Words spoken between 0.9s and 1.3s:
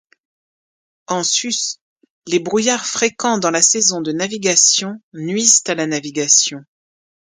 En